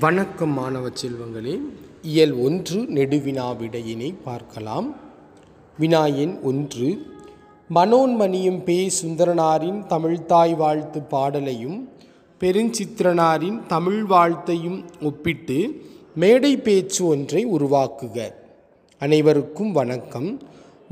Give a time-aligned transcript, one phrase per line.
[0.00, 1.60] வணக்கம் மாணவ செல்வங்களே
[2.02, 4.94] இயல் ஒன்று நெடுவினா விடையினை பார்க்கலாம்.
[5.78, 7.06] வினா எண் ஒன்று
[7.74, 11.88] மனோன்மணியும் பே சுந்தரனாரின் தமிழ்த்தாய் வாழ்த்து பாடலையும்
[12.40, 15.82] பெருஞ்சித்திரனாரின் தமிழ் வாழ்த்தையும் ஒப்பிட்டு
[16.14, 18.48] மேடை பேச்சு ஒன்றை உருவாக்குக.
[18.98, 20.40] அனைவருக்கும் வணக்கம்.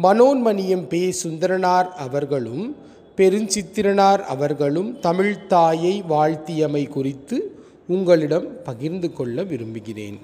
[0.02, 2.76] மனோன்மணியம் பே சுந்தரனார் அவர்களும்
[3.16, 7.53] பெருஞ்சித்திரனார் அவர்களும் தமிழ்தாயை வாழ்த்தியமை குறித்து
[7.86, 10.18] உங்களிடம் பகிர்ந்து கொள்ள விரும்புகிறேன்.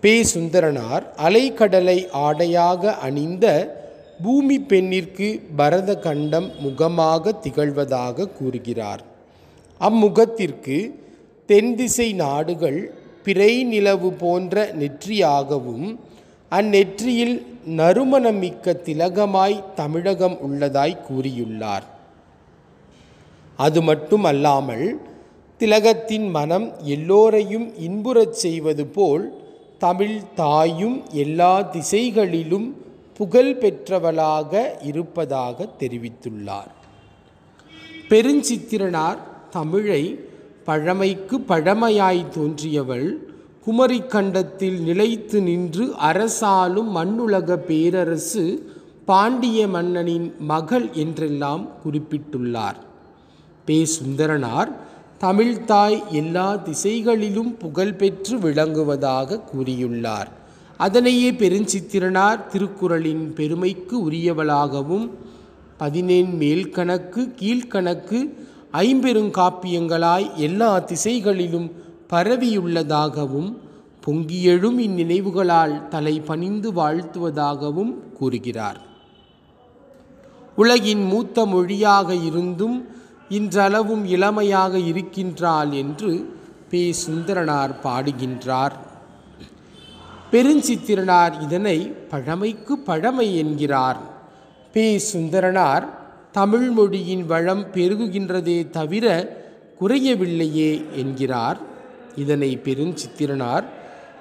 [0.00, 3.46] பே சுந்தரனார் அலைக்கடலை ஆடையாக அணிந்த
[4.22, 9.02] பூமி பெண்ணிற்கு பரத கண்டம் முகமாக திகழ்வதாக கூறுகிறார்.
[9.80, 10.76] அம்முகத்திற்கு
[11.46, 12.80] தென்திசை நாடுகள்
[13.24, 15.98] பிறை நிலவு போன்ற நெற்றியாகவும்
[16.52, 17.36] அந்நெற்றியில்
[17.80, 21.86] நறுமணமிக்க திலகமாய் தமிழகம் உள்ளதாய் கூறியுள்ளார்.
[23.56, 24.86] அது மட்டுமல்லாமல்
[25.58, 29.24] திலகத்தின் மனம் எல்லோரையும் இன்புறச் செய்வது போல்
[29.78, 32.76] தமிழ் தாயும் எல்லா திசைகளிலும்
[33.16, 36.72] புகழ் பெற்றவளாக இருப்பதாக தெரிவித்துள்ளார்.
[38.08, 39.18] பெருஞ்சித்திரனார்
[39.50, 40.20] தமிழை
[40.64, 43.08] பழமைக்கு பழமையாய் தோன்றியவள்
[43.66, 48.44] குமரிக்கண்டத்தில் நிலைத்து நின்று அரசாலும் மண்ணுலக பேரரசு
[49.04, 52.78] பாண்டிய மன்னனின் மகள் என்றெல்லாம் குறிப்பிட்டுள்ளார்.
[53.64, 54.70] பே சுந்தரனார்
[55.22, 60.28] தமிழ்தாய் எல்லா திசைகளிலும் புகழ்பெற்று விளங்குவதாக கூறியுள்ளார்.
[60.76, 65.10] அதனையே பெருஞ்சித்திரனார் திருக்குறளின் பெருமைக்கு உரியவளாகவும்
[65.76, 68.18] பதினேன் மேல்கணக்கு கீழ்கணக்கு
[68.72, 71.68] ஐம்பெருங்காப்பியங்களாய் எல்லா திசைகளிலும்
[72.12, 73.50] பரவியுள்ளதாகவும்
[74.06, 78.80] பொங்கியெழும் இந்நினைவுகளால் தலை பணிந்து வாழ்த்துவதாகவும் கூறுகிறார்.
[80.56, 82.78] உலகின் மூத்த மொழியாக இருந்தும்
[83.28, 86.36] இன்றளவும் இளமையாக இருக்கின்றாள் என்று
[86.70, 86.94] பே.
[87.06, 88.72] சுந்தரனார் பாடுகின்றார்.
[90.32, 93.98] பெருஞ்சித்திரனார் இதனை பழமைக்கு பழமை என்கிறார்.
[94.72, 95.02] பே.
[95.12, 95.86] சுந்தரனார்
[96.32, 99.36] தமிழ் மொழியின் வளம் பெருகுகின்றதே தவிர
[99.80, 101.58] குறையவில்லையே என்கிறார்.
[102.16, 103.64] இதனை பெருஞ்சித்திரனார்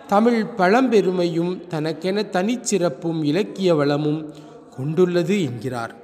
[0.07, 4.33] தமிழ் பழம்பெருமையும் தனக்கென தனிச்சிறப்பும் இலக்கிய வளமும்
[4.77, 5.95] கொண்டுள்ளது என்கிறார்.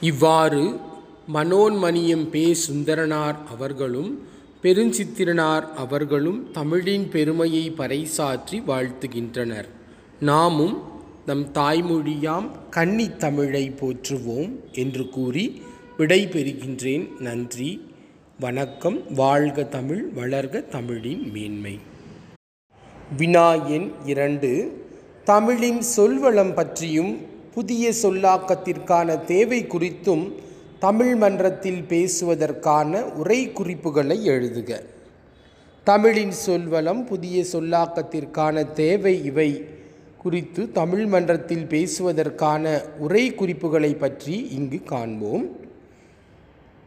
[0.00, 0.80] இவ்வாறு
[1.34, 4.26] மனோன்மணியம் பே சுந்தரனார் அவர்களும்
[4.62, 9.68] பெருஞ்சித்திரனார் அவர்களும் தமிழின் பெருமையை பறைசாற்றி வாழ்த்துகின்றனர்.
[10.20, 10.82] நாமும்
[11.26, 15.62] நம் தாய்மொழியாம் கன்னித் தமிழை போற்றுவோம் என்று கூறி
[15.98, 17.18] விடைபெறுகின்றேன்.
[17.18, 17.86] நன்றி.
[18.40, 19.12] வணக்கம்.
[19.14, 21.78] வாழ்க தமிழ் வளர்க தமிழின் மேன்மை.
[23.16, 24.82] வினா எண் இரண்டு.
[25.24, 27.18] தமிழின் சொல்வளம் பற்றியும்
[27.54, 30.32] புதிய சொல்லாக்கத்திற்கான தேவை குறித்தும்
[30.78, 34.80] தமிழ் மன்றத்தில் பேசுவதற்கான உரை குறிப்புகளை எழுதுக.
[35.84, 39.64] தமிழின் சொல்வளம் புதிய சொல்லாக்கத்திற்கான தேவை இவை.
[40.18, 45.56] குறித்து தமிழ் மன்றத்தில் பேசுவதற்கான உரை குறிப்புகளை பற்றி இங்கு காண்போம்.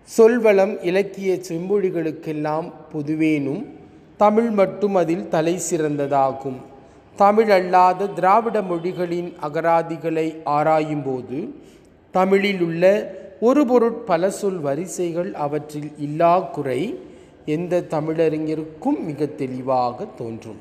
[0.03, 3.65] சொல்வளம் இலக்கிய செம்மொழிகளுக்கெல்லாம் பொதுவேனும்
[4.17, 6.57] தமிழ் மட்டும் அதில் தலை சிறந்ததாகும்.
[7.15, 11.49] தமிழ் அல்லாத திராவிட மொழிகளின் அகராதிகளை ஆராயும்போது
[12.11, 16.81] தமிழில் உள்ள ஒரு பொருட் பல சொல் வரிசைகள் அவற்றில் இல்லா குறை
[17.45, 20.59] எந்த தமிழறிஞருக்கும் மிக தெளிவாக தோன்றும்.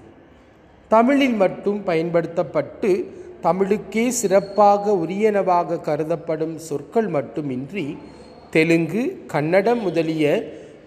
[0.89, 2.91] தமிழில் மட்டும் பயன்படுத்தப்பட்டு
[3.41, 7.97] தமிழுக்கே சிறப்பாக உரியனவாக கருதப்படும் சொற்கள் மட்டுமின்றி
[8.51, 10.25] தெலுங்கு கன்னடம் முதலிய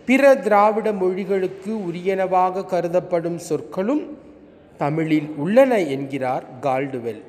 [0.07, 4.03] பிற திராவிட மொழிகளுக்கு உரியனவாக கருதப்படும் சொற்களும்
[4.77, 7.23] தமிழில் உள்ளன என்கிறார் கால்டுவெல்.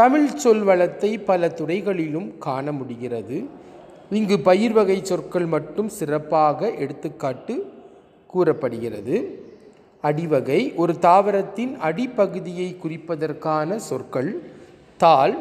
[0.00, 3.38] தமிழ் சொல்வளத்தை பல துறைகளிலும் காண முடிகிறது.
[4.18, 7.54] இங்கு பயிர் வகை சொற்கள் மட்டும் சிறப்பாக எடுத்துக்காட்டு
[8.26, 9.16] கூறப்படுகிறது.
[10.04, 14.30] அடிவகை ஒரு தாவரத்தின் அடிப்பகுதியை குறிப்பதற்கான சொற்கள்
[14.96, 15.36] தாள்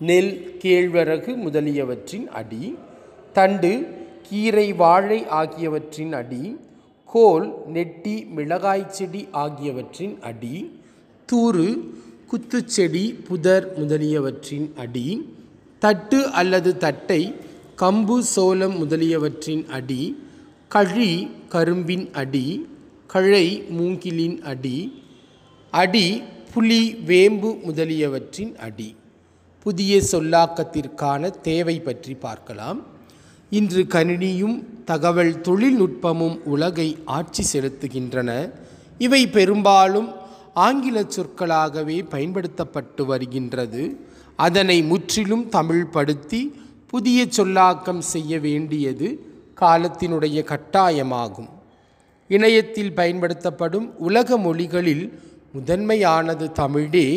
[0.00, 2.64] நெல் கேழ்வரகு முதலியவற்றின் அடி
[3.32, 3.72] தண்டு
[4.28, 6.44] கீரை வாழை ஆகியவற்றின் அடி
[7.10, 10.56] கோல் நெட்டி மிளகாய் செடி ஆகியவற்றின் அடி
[11.28, 11.66] தூறு
[12.30, 15.36] குத்துச்செடி புதர் முதலியவற்றின் அடி
[15.78, 17.34] தட்டு அல்லது தட்டை
[17.76, 20.02] கம்பு சோளம் முதலியவற்றின் அடி
[20.68, 22.68] கழி கரும்பின் அடி
[23.06, 25.02] கழை மூங்கிலின் அடி
[25.70, 26.22] அடி
[26.52, 28.96] புலி வேம்பு முதலியவற்றின் அடி.
[29.62, 32.86] புதிய சொல்லாக்கத்திற்கான தேவை பற்றி பார்க்கலாம்.
[33.50, 38.50] இன்று கணினியும் தகவல் தொழில்நுட்பமும் உலகை ஆட்சி செலுத்துகின்றன.
[38.98, 40.08] இவை பெரும்பாலும்
[40.58, 43.82] ஆங்கில சொற்களாகவே பயன்படுத்தப்பட்டு வருகின்றது.
[44.36, 46.40] அதனை முற்றிலும் தமிழ்படுத்தி
[46.86, 49.08] புதிய சொல்லாக்கம் செய்ய வேண்டியது
[49.60, 51.48] காலத்தினுடைய கட்டாயமாகும்.
[52.28, 55.04] இணையத்தில் பயன்படுத்தப்படும் உலக மொழிகளில்
[55.52, 57.08] முதன்மையானது தமிழே.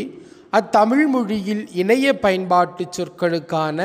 [0.51, 3.79] அத்தமிழ் மொழியில் இணைய பயன்பாட்டு சொற்களுக்கான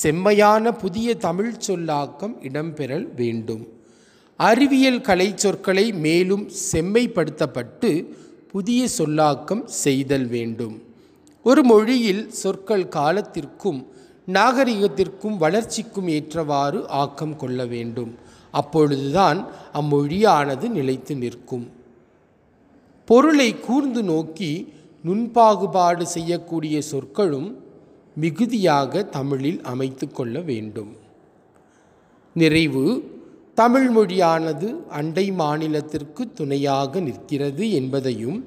[0.00, 3.64] செம்மையான புதிய தமிழ் சொல்லாக்கம் இடம்பெறல் வேண்டும்.
[4.40, 7.90] அறிவியல் கலை சொற்களை மேலும் செம்மைப்படுத்தப்பட்டு
[8.52, 10.82] புதிய சொல்லாக்கம் செய்தல் வேண்டும்.
[11.42, 13.86] ஒரு மொழியில் சொற்கள் காலத்திற்கும்
[14.26, 18.14] நாகரிகத்திற்கும் வளர்ச்சிக்கும் ஏற்றவாறு ஆக்கம் கொள்ள வேண்டும்.
[18.50, 21.70] அப்பொழுதுதான் அம்மொழியானது நிலைத்து நிற்கும்.
[23.04, 24.72] பொருளை கூர்ந்து நோக்கி
[25.04, 27.64] நுண்பாகுபாடு செய்யக்கூடிய சொற்களும்
[28.16, 30.96] மிகுதியாக தமிழில் அமைத்து கொள்ள வேண்டும்.
[32.34, 33.11] நிறைவு
[33.54, 38.38] தமிழ் மொழியானது அண்டை மாநிலத்திற்கு துணையாக நிற்கிறது என்பதையும்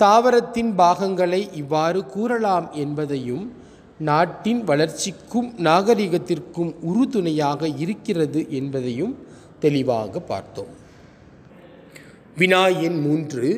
[0.00, 3.52] தாவரத்தின் பாகங்களை இவ்வாறு கூறலாம் என்பதையும்
[3.98, 9.14] நாட்டின் வளர்ச்சிக்கும் நாகரிகத்திற்கும் உறுதுணையாக இருக்கிறது என்பதையும்
[9.58, 10.72] தெளிவாக பார்த்தோம்.
[12.36, 13.48] வினா எண் மூன்று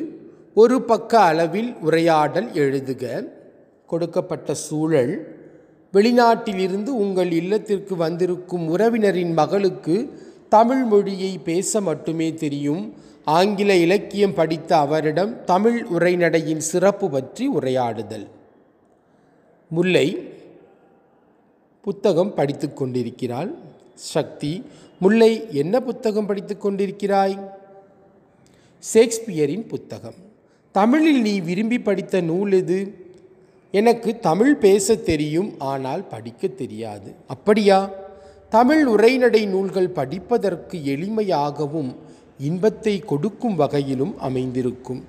[0.53, 3.03] ஒரு பக்க அளவில் உரையாடல் எழுதுக.
[3.85, 5.13] கொடுக்கப்பட்ட சூழல்
[5.93, 9.95] வெளிநாட்டிலிருந்து உங்கள் இல்லத்திற்கு வந்திருக்கும் உறவினரின் மகளுக்கு
[10.51, 12.93] தமிழ் மொழியை பேச மட்டுமே தெரியும்.
[13.25, 18.25] ஆங்கில இலக்கியம் படித்த அவரிடம் தமிழ் உரைநடையின் சிறப்பு பற்றி உரையாடுதல்.
[19.69, 20.07] முல்லை
[21.81, 23.51] புத்தகம் படித்து கொண்டிருக்கிறாள்.
[23.93, 24.63] சக்தி
[24.99, 27.39] முல்லை என்ன புத்தகம் படித்து கொண்டிருக்கிறாய்?
[28.93, 30.19] ஷேக்ஸ்பியரின் புத்தகம்.
[30.71, 32.79] தமிழில் நீ விரும்பி படித்த நூல் எது?
[33.71, 37.15] எனக்கு தமிழ் பேச தெரியும் ஆனால் படிக்க தெரியாது.
[37.27, 38.09] அப்படியா?
[38.51, 41.95] தமிழ் உரைநடை நூல்கள் படிப்பதற்கு எளிமையாகவும்
[42.39, 45.03] இன்பத்தை கொடுக்கும் வகையிலும் அமைந்திருக்கும்.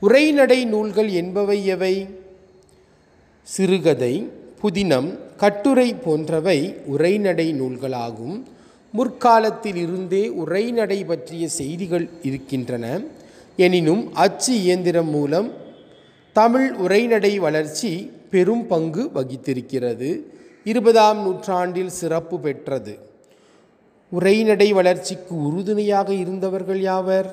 [0.00, 2.06] உரைநடை நூல்கள் என்பவை எவை?
[3.42, 4.28] சிறுகதை
[4.62, 8.42] புதினம் கட்டுரை போன்றவை உரைநடை நூல்களாகும்.
[8.92, 13.00] முற்காலத்தில் இருந்தே உரைநடை பற்றிய செய்திகள் இருக்கின்றன.
[13.56, 15.52] எனினும் அச்சு இயந்திரம் மூலம்
[16.32, 20.31] தமிழ் உரைநடை வளர்ச்சி பெரும் பங்கு வகித்திருக்கிறது.
[20.64, 22.98] இருபதாம் நூற்றாண்டில் சிறப்பு பெற்றது.
[24.10, 27.28] உரைநடை வளர்ச்சிக்கு உறுதுணையாக இருந்தவர்கள் யாவர்?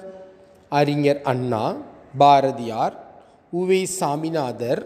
[0.70, 1.78] அறிஞர் அண்ணா
[2.18, 2.96] பாரதியார்
[3.54, 4.82] உவே சாமிநாதர்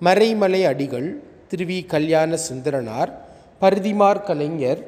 [0.00, 3.10] மறைமலை அடிகள் திருவி கல்யாண சுந்தரனார்
[3.60, 4.80] பருதிமார் கலைஞர்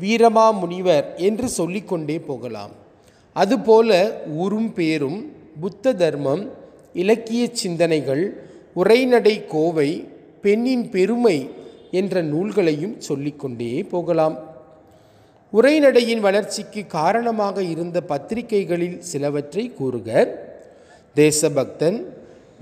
[0.00, 2.70] வீரமா முனிவர் என்று சொல்லிக்கொண்டே போகலாம்.
[3.32, 6.50] அதுபோல ஊரும் பேரும் புத்த தர்மம்
[6.92, 8.24] இலக்கிய சிந்தனைகள்
[8.74, 10.08] உரைநடை கோவை
[10.42, 11.50] பெண்ணின் பெருமை
[11.90, 14.38] என்ற நூல்களையும் சொல்லிக்கொண்டே போகலாம்.
[15.52, 20.28] உரைநடையின் வளர்ச்சிக்கு காரணமாக இருந்த பத்திரிகைகளில் சிலவற்றை கூறுக.
[21.14, 22.06] தேசபக்தன்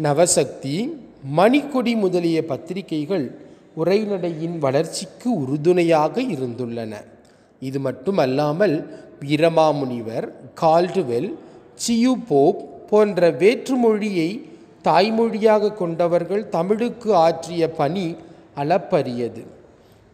[0.02, 0.99] நவசக்தி
[1.37, 3.38] மணிக்கொடி முதலிய பத்திரிகைகள்
[3.76, 6.94] உரைநடையின் வளர்ச்சிக்கு உறுதுணையாக இருந்துள்ளன.
[7.61, 8.90] இது மட்டுமல்லாமல்
[9.20, 10.29] வீரமாமுனிவர்
[10.61, 11.34] கால்டுவெல்
[11.87, 14.49] சியு போப் போன்ற வேற்றுமொழியை
[14.84, 18.17] தாய்மொழியாக கொண்டவர்கள் தமிழுக்கு ஆற்றிய பணி
[18.56, 19.47] அளப்பரியது.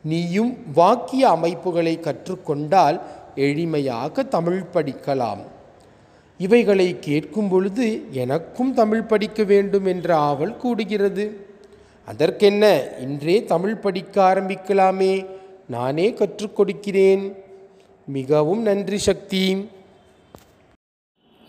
[0.03, 3.01] நீயும் வாக்கிய அமைப்புகளை கற்றுக்கொண்டால்
[3.37, 5.43] எளிமையாக தமிழ் படிக்கலாம்.
[6.39, 11.31] இவைகளை கேட்கும் பொழுது எனக்கும் தமிழ் படிக்க வேண்டும் என்ற ஆவல் கூடுகிறது.
[12.07, 12.83] அதற்கென்ன?
[13.01, 15.27] இன்றே தமிழ் படிக்க ஆரம்பிக்கலாமே.
[15.69, 17.35] நானே கற்றுக் கொடுக்கிறேன்.
[18.07, 19.69] மிகவும் நன்றி சக்தி.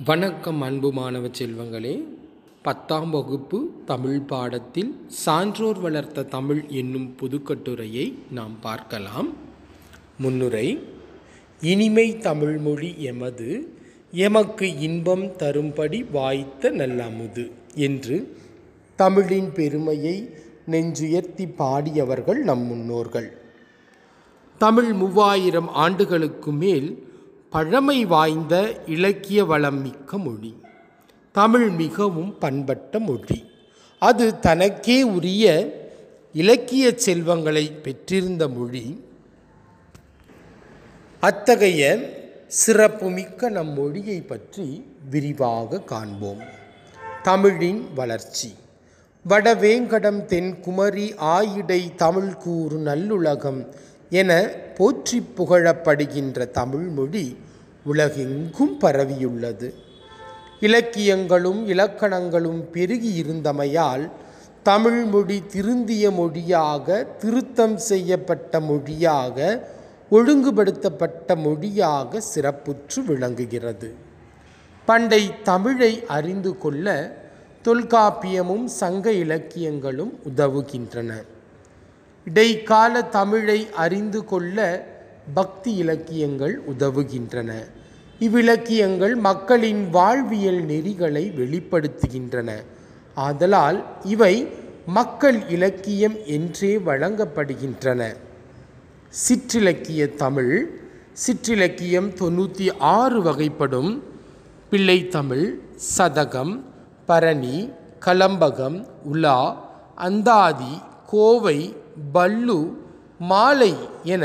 [0.06, 2.04] வணக்கம் அன்பு மாணவ செல்வங்களே.
[2.64, 9.30] பத்தாம் வகுப்பு தமிழ் பாடத்தில் சான்றோர் வளர்த்த தமிழ் என்னும் புதுக்கட்டுரையை நாம் பார்க்கலாம்.
[10.20, 10.68] முன்னுரை
[11.62, 13.50] இனிமை தமிழ்மொழி எமது
[14.12, 18.18] எமக்கு இன்பம் தரும்படி வாய்த்த நல்லமுது என்று
[18.96, 20.18] தமிழின் பெருமையை
[20.66, 23.30] நெஞ்சுயர்த்தி பாடியவர்கள் நம் முன்னோர்கள்.
[24.58, 26.90] தமிழ் மூவாயிரம் ஆண்டுகளுக்கு மேல்
[27.50, 28.56] பழமை வாய்ந்த
[28.86, 30.54] இலக்கிய வளம் மிக்க மொழி.
[31.34, 33.52] தமிழ் மிகவும் பண்பட்ட மொழி.
[34.00, 35.46] அது தனக்கே உரிய
[36.34, 39.04] இலக்கிய செல்வங்களை பெற்றிருந்த மொழி.
[41.20, 42.10] அத்தகைய
[42.48, 46.42] சிறப்புமிக்க நம் மொழியை பற்றி விரிவாக காண்போம்.
[47.24, 48.54] தமிழின் வளர்ச்சி.
[49.30, 53.66] வடவேங்கடம் தென்குமரி ஆயிடை தமிழ் கூறு நல்லுலகம்
[54.10, 57.38] என போற்றி புகழப்படுகின்ற தமிழ்மொழி
[57.86, 59.83] உலகெங்கும் பரவியுள்ளது.
[60.66, 64.06] இலக்கியங்களும் இலக்கணங்களும் பெருகியிருந்தமையால்
[64.64, 69.38] தமிழ்மொழி திருந்திய மொழியாக திருத்தம் செய்யப்பட்ட மொழியாக
[70.12, 73.90] ஒழுங்குபடுத்தப்பட்ட மொழியாக சிறப்புற்று விளங்குகிறது.
[74.86, 76.88] பண்டை தமிழை அறிந்து கொள்ள
[77.66, 81.12] தொல்காப்பியமும் சங்க இலக்கியங்களும் உதவுகின்றன.
[82.28, 84.58] இடைக்கால தமிழை அறிந்து கொள்ள
[85.34, 87.52] பக்தி இலக்கியங்கள் உதவுகின்றன.
[88.26, 92.50] இவ்விலக்கியங்கள் மக்களின் வாழ்வியல் நெறிகளை வெளிப்படுத்துகின்றன.
[93.18, 93.80] ஆதலால்
[94.14, 94.36] இவை
[94.98, 98.02] மக்கள் இலக்கியம் என்றே வழங்கப்படுகின்றன.
[99.14, 100.56] சிற்றிலக்கிய தமிழ்
[101.24, 103.92] சிற்றிலக்கியம் தொண்ணூற்றி ஆறு வகைப்படும்.
[104.72, 105.48] பிள்ளைத்தமிழ்
[105.98, 106.54] சதகம்
[107.10, 107.58] பரணி
[108.06, 109.40] கலம்பகம் உலா
[110.08, 110.74] அந்தாதி
[111.12, 111.60] கோவை
[112.14, 112.62] பல்லு
[113.32, 113.74] மாலை
[114.14, 114.24] என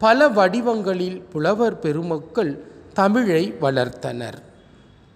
[0.00, 2.52] பல வடிவங்களில் புலவர் பெருமக்கள்
[3.00, 4.38] தமிழை வளர்த்தனர்.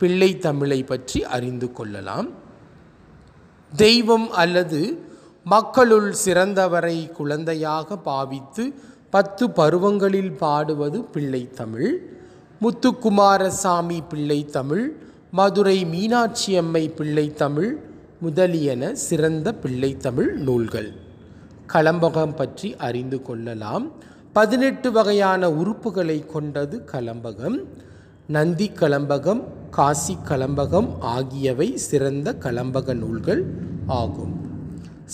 [0.00, 2.28] பிள்ளை தமிழை பற்றி அறிந்து கொள்ளலாம்.
[3.76, 4.80] தெய்வம் அல்லது
[5.44, 8.64] மக்களுள் சிறந்தவரை குழந்தையாக பாவித்து
[9.10, 11.92] பத்து பருவங்களில் பாடுவது பிள்ளைத்தமிழ்
[12.62, 14.86] முத்துக்குமாரசாமி பிள்ளைத்தமிழ்
[15.30, 17.72] மதுரை மீனாட்சி அம்மை பிள்ளைத்தமிழ்
[18.20, 20.90] முதலியன சிறந்த பிள்ளைத்தமிழ் நூல்கள்.
[21.72, 23.86] கலம்பகம் பற்றி அறிந்து கொள்ளலாம்.
[24.36, 27.64] பதினெட்டு வகையான உறுப்புகளை கொண்டது கலம்பகம்
[28.26, 33.42] நந்தி கலம்பகம் காசி கலம்பகம் ஆகியவை சிறந்த கலம்பக நூல்கள்
[33.86, 34.34] ஆகும்.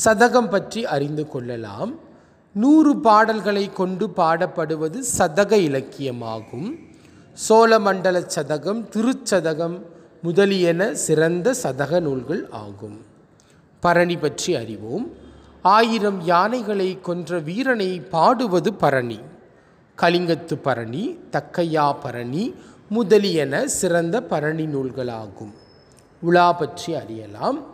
[0.05, 1.93] சதகம் பற்றி அறிந்து கொள்ளலாம்.
[2.53, 6.69] நூறு பாடல்களை கொண்டு பாடப்படுவது சதக இலக்கியமாகும்.
[7.49, 9.79] சோழமண்டல சதகம் திருச்சதகம்
[10.23, 12.99] முதலியன சிறந்த சதக நூல்கள் ஆகும்.
[13.81, 15.07] பரணி பற்றி அறிவோம்.
[15.63, 19.21] ஆயிரம் யானைகளை கொன்ற வீரனை பாடுவது பரணி.
[19.99, 22.55] கலிங்கத்து பரணி தக்கையா பரணி
[22.89, 25.53] முதலியன சிறந்த பரணி நூல்களாகும்.
[26.21, 27.65] உலா பற்றி அறியலாம்.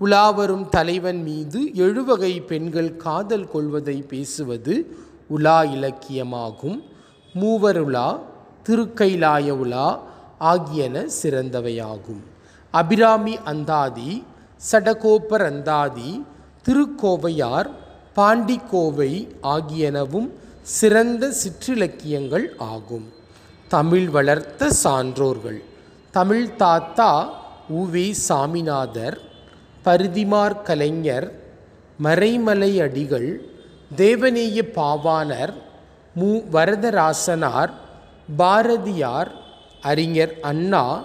[0.00, 4.96] உலாவரும் தலைவன் மீது எழுவகை பெண்கள் காதல் கொள்வதை பேசுவது
[5.26, 6.82] உலா இலக்கியமாகும்.
[7.34, 8.20] மூவருலா
[8.68, 10.02] திருக்கைலாய உலா
[10.38, 12.22] ஆகியன சிறந்தவையாகும்.
[12.70, 14.24] அபிராமி அந்தாதி
[14.72, 16.24] சடகோப்பர் அந்தாதி
[16.66, 17.68] திருக்கோவையார்
[18.16, 20.28] பாண்டிக்கோவை ஆகியனவும்
[20.62, 23.12] சிறந்த சிற்றிலக்கியங்கள் ஆகும்.
[23.68, 25.60] தமிழ் வளர்த்த சான்றோர்கள்.
[26.10, 27.10] தமிழ் தாத்தா
[27.68, 29.20] உவி சாமிநாதர்
[29.84, 31.28] பரிதிமார் கலைஞர்
[32.02, 33.30] மறைமலை அடிகள்
[33.96, 35.54] தேவநேய பாவாணர்
[36.14, 36.30] மு.
[36.52, 37.72] வரதராசனார்
[38.36, 39.32] பாரதியார்
[39.80, 41.02] அறிஞர் அண்ணா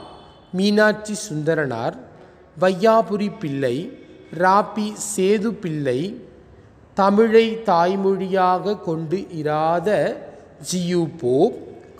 [0.53, 1.94] மீனாட்சி சுந்தரனார்
[2.60, 3.75] வையாபுரி பிள்ளை
[4.38, 6.22] ராபி சேது பிள்ளை
[6.94, 10.18] தமிழை தாய்மொழியாக கொண்டு இராத
[10.72, 11.54] ஜியூபோ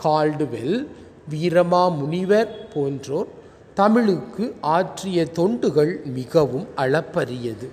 [0.04, 0.88] கால்டுவெல்
[1.30, 3.28] வீரமா முனிவர் போன்றோர்
[3.74, 7.68] தமிழுக்கு ஆற்றிய தொண்டுகள் மிகவும் அளப்பரியது.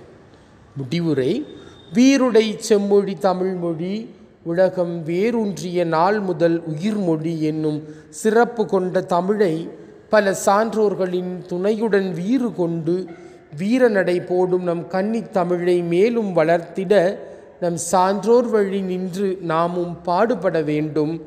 [0.75, 1.45] முடிவுரை
[1.93, 4.09] வீருடை செம்மொழி தமிழ்மொழி
[4.43, 9.69] உலகம் வேரூன்றிய நாள் முதல் உயிர்மொழி என்னும் சிறப்பு கொண்ட தமிழை
[10.09, 13.09] பல சான்றோர்களின் துணையுடன் வீறு கொண்டு
[13.57, 17.15] வீரநடை போடும் நம் கன்னித் தமிழை மேலும் வளர்த்திட
[17.59, 21.23] நம் சான்றோர் வழி நின்று நாமும் பாடுபட வேண்டும்.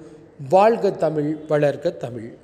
[0.49, 2.42] வாழ்க தமிழ் வளர்க தமிழ்.